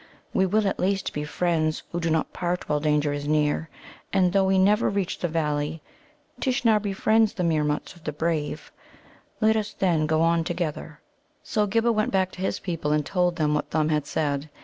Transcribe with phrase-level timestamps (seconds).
[0.33, 3.69] We will at least be friends who do not part while danger is near,
[4.11, 5.83] and though we never reach the Valley,
[6.39, 8.71] Tishnar befriends the Meermuts of the brave.
[9.41, 11.01] Let us, then, go on together."
[11.43, 14.49] So Ghibba went back to his people, and told them what Thumb had said.